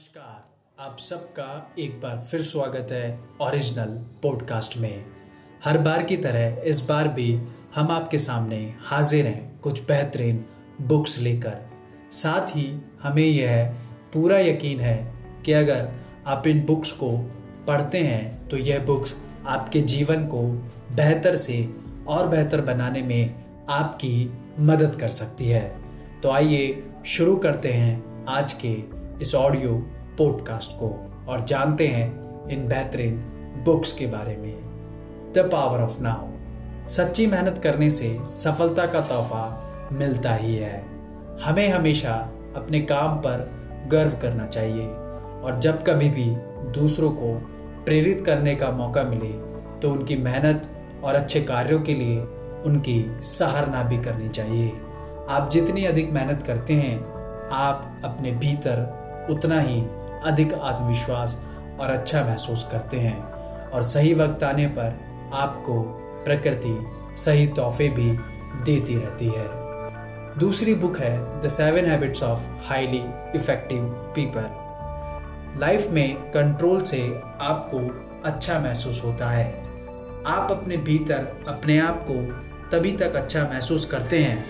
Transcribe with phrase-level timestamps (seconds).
[0.00, 3.90] नमस्कार। आप सबका एक बार फिर स्वागत है ओरिजिनल
[4.22, 5.04] पॉडकास्ट में।
[5.64, 7.32] हर बार की तरह इस बार भी
[7.74, 10.44] हम आपके सामने हाजिर हैं कुछ बेहतरीन
[10.82, 11.58] बुक्स लेकर।
[12.12, 12.64] साथ ही
[13.02, 13.64] हमें यह
[14.12, 14.96] पूरा यकीन है
[15.44, 15.90] कि अगर
[16.26, 17.10] आप इन बुक्स को
[17.66, 20.42] पढ़ते हैं तो यह बुक्स आपके जीवन को
[20.96, 21.62] बेहतर से
[22.08, 23.34] और बेहतर बनाने में
[23.68, 24.30] आपकी
[24.60, 25.68] मदद कर सकती है।
[26.20, 29.72] तो आइए शुरू करते हैं आज के इस ऑडियो
[30.18, 30.88] पॉडकास्ट को
[31.28, 33.16] और जानते हैं इन बेहतरीन
[33.64, 39.88] बुक्स के बारे में। द पावर ऑफ़ नाउ सच्ची मेहनत करने से सफलता का तोहफा
[39.92, 40.84] मिलता ही है।
[41.42, 42.14] हमें हमेशा
[42.56, 43.50] अपने काम पर
[43.90, 44.86] गर्व करना चाहिए
[45.42, 46.24] और जब कभी भी
[46.72, 47.34] दूसरों को
[47.84, 49.32] प्रेरित करने का मौका मिले
[49.80, 50.68] तो उनकी मेहनत
[51.04, 52.20] और अच्छे कार्यों के लिए
[52.64, 54.72] उनकी सराहना भी करनी चाहिए।
[55.28, 56.98] आप जितनी अधिक मेहनत करते हैं,
[57.50, 58.99] आप अपने भीतर
[59.30, 59.80] उतना ही
[60.24, 61.38] अधिक आत्मविश्वास
[61.80, 63.32] और अच्छा महसूस करते हैं।
[63.70, 64.98] और सही वक्त आने पर
[65.34, 65.82] आपको
[66.24, 66.86] प्रकृति
[67.16, 68.10] सही तोहफे भी
[68.64, 69.48] देती रहती है।
[70.38, 73.02] दूसरी बुक है the seven habits of highly
[73.34, 73.84] effective
[74.16, 77.78] people life में कंट्रोल से आपको
[78.24, 79.64] अच्छा महसूस होता है।
[80.26, 82.14] आप अपने भीतर अपने आप को
[82.70, 84.44] तभी तक अच्छा महसूस करते हैं,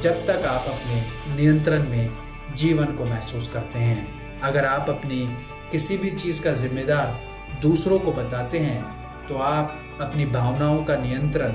[0.00, 1.02] जब तक आप अपने
[1.36, 2.10] नियंत्रण में
[2.56, 5.18] जीवन को महसूस करते हैं। अगर आप अपनी
[5.72, 7.20] किसी भी चीज़ का जिम्मेदार
[7.62, 8.82] दूसरों को बताते हैं
[9.28, 11.54] तो आप अपनी भावनाओं का नियंत्रण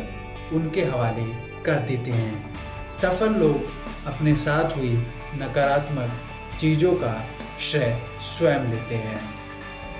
[0.55, 1.25] उनके हवाले
[1.63, 3.65] कर देते हैं। सफल लोग
[4.07, 4.93] अपने साथ हुई
[5.35, 6.11] नकारात्मक
[6.59, 7.13] चीज़ों का
[7.61, 9.19] श्रेय स्वयं लेते हैं।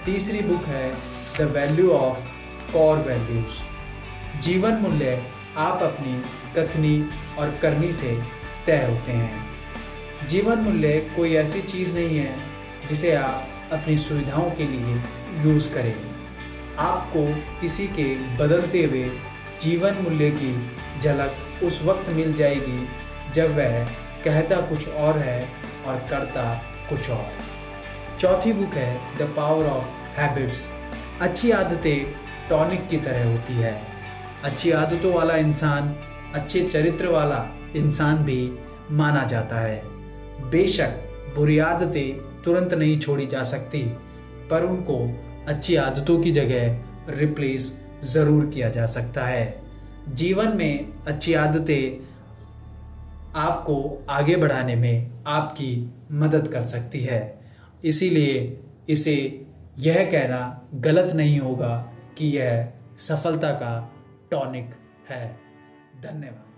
[0.06, 0.88] तीसरी बुक है
[1.38, 2.28] the value of
[2.74, 5.22] core values जीवन मूल्य
[5.58, 6.22] आप अपनी
[6.58, 8.20] कथनी और करनी से
[8.66, 12.34] तय होते हैं। जीवन मूल्य कोई ऐसी चीज़ नहीं है
[12.88, 14.96] जिसे आप अपनी सुविधाओं के लिए
[15.44, 15.96] यूज़ करें
[16.80, 17.26] आपको
[17.62, 18.04] किसी के
[18.38, 19.10] बदलते हुए
[19.62, 22.88] जीवन मूल्य की झलक उस वक्त मिल जाएगी
[23.34, 23.84] जब वह
[24.26, 25.50] कहता कुछ और है
[25.88, 27.28] और करता कुछ और।
[28.20, 29.86] चौथी बुक है द पावर ऑफ़
[30.20, 30.68] हैबिट्स
[31.22, 32.14] अच्छी आदतें
[32.50, 33.82] टॉनिक की तरह होती है।
[34.44, 35.96] अच्छी आदतों वाला इंसान,
[36.34, 38.60] अच्छे चरित्र वाला इंसान भी
[38.92, 39.82] माना जाता है।
[40.50, 43.82] बेशक बुरी आदतें तुरंत नहीं छोड़ी जा सकती,
[44.50, 44.98] पर उनको
[45.48, 47.74] अच्छी आदतों की जगह रिप्लेस
[48.04, 49.62] ज़रूर किया जा सकता है।
[50.10, 52.08] जीवन में अच्छी आदतें
[53.36, 55.72] आपको आगे बढ़ाने में आपकी
[56.12, 57.22] मदद कर सकती है।
[57.86, 58.60] इसीलिए
[58.90, 59.16] इसे
[59.80, 60.42] यह कहना
[60.76, 61.76] गलत नहीं होगा
[62.18, 63.74] कि यह सफलता का
[64.32, 64.70] टॉनिक
[65.10, 65.26] है।
[66.04, 66.49] धन्यवाद।